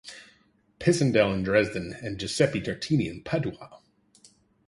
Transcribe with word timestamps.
Pisendel 0.79 1.31
in 1.31 1.43
Dresden 1.43 1.93
and 1.93 2.17
Giuseppe 2.19 2.59
Tartini 2.59 3.07
in 3.07 3.21
Padua. 3.21 3.81